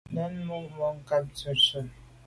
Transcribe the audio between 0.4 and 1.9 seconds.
mo’ bàm nkàb ntshu ntse.